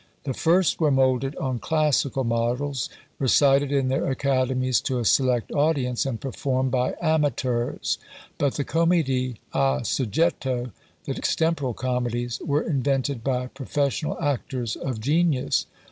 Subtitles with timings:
[0.23, 6.07] The first were moulded on classical models, recited in their academies to a select audience,
[6.07, 7.99] and performed by amateurs;
[8.39, 10.71] but the commedie a soggetto,
[11.05, 15.67] the extemporal comedies, were invented by professional actors of genius.